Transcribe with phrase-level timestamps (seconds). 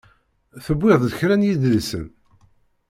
[0.65, 2.05] Tewwiḍ-d kra n yidlisen?